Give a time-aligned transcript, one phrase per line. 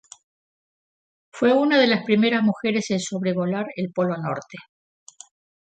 [1.31, 4.57] Fue una de las primeras mujeres en sobrevolar el Polo Norte.